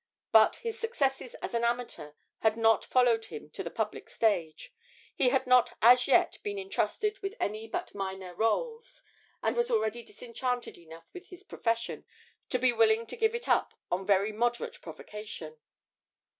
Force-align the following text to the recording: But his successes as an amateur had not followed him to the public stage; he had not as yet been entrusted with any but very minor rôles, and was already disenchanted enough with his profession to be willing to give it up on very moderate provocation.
But 0.31 0.55
his 0.55 0.79
successes 0.79 1.35
as 1.43 1.53
an 1.53 1.63
amateur 1.63 2.13
had 2.39 2.57
not 2.57 2.83
followed 2.83 3.25
him 3.25 3.51
to 3.51 3.61
the 3.61 3.69
public 3.69 4.09
stage; 4.09 4.73
he 5.13 5.29
had 5.29 5.45
not 5.45 5.77
as 5.79 6.07
yet 6.07 6.39
been 6.41 6.57
entrusted 6.57 7.19
with 7.19 7.35
any 7.39 7.67
but 7.67 7.91
very 7.91 7.99
minor 7.99 8.33
rôles, 8.35 9.03
and 9.43 9.55
was 9.55 9.69
already 9.69 10.01
disenchanted 10.01 10.75
enough 10.75 11.05
with 11.13 11.27
his 11.27 11.43
profession 11.43 12.03
to 12.49 12.57
be 12.57 12.73
willing 12.73 13.05
to 13.05 13.15
give 13.15 13.35
it 13.35 13.47
up 13.47 13.75
on 13.91 14.03
very 14.07 14.31
moderate 14.31 14.81
provocation. 14.81 15.59